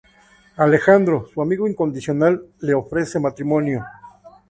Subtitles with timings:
[0.57, 3.85] Alejandro, su amigo incondicional le ofrece matrimonio.